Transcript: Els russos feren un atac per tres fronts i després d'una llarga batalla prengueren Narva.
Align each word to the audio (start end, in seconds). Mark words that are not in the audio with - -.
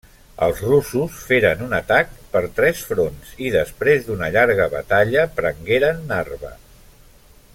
Els 0.43 0.61
russos 0.67 1.17
feren 1.31 1.59
un 1.65 1.75
atac 1.79 2.15
per 2.35 2.41
tres 2.61 2.81
fronts 2.93 3.35
i 3.49 3.53
després 3.57 4.09
d'una 4.09 4.33
llarga 4.37 4.67
batalla 4.73 5.29
prengueren 5.41 6.05
Narva. 6.13 6.53